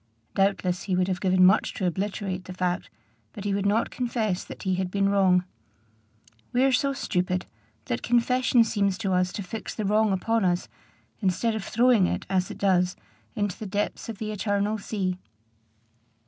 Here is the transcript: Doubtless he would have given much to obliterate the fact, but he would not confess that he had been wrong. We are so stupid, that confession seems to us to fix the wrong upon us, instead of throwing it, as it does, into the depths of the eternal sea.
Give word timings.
Doubtless 0.33 0.81
he 0.85 0.95
would 0.95 1.07
have 1.07 1.21
given 1.21 1.45
much 1.45 1.75
to 1.75 1.85
obliterate 1.85 2.45
the 2.45 2.55
fact, 2.55 2.89
but 3.33 3.43
he 3.43 3.53
would 3.53 3.67
not 3.67 3.91
confess 3.91 4.43
that 4.43 4.63
he 4.63 4.73
had 4.73 4.89
been 4.89 5.09
wrong. 5.09 5.45
We 6.53 6.63
are 6.63 6.71
so 6.71 6.91
stupid, 6.91 7.45
that 7.85 8.01
confession 8.01 8.63
seems 8.63 8.97
to 8.97 9.13
us 9.13 9.31
to 9.33 9.43
fix 9.43 9.75
the 9.75 9.85
wrong 9.85 10.11
upon 10.11 10.43
us, 10.43 10.67
instead 11.19 11.53
of 11.53 11.63
throwing 11.63 12.07
it, 12.07 12.25
as 12.31 12.49
it 12.49 12.57
does, 12.57 12.95
into 13.35 13.59
the 13.59 13.67
depths 13.67 14.09
of 14.09 14.17
the 14.17 14.31
eternal 14.31 14.79
sea. 14.79 15.19